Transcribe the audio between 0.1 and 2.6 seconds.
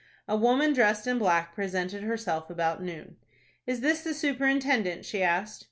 A woman dressed in black presented herself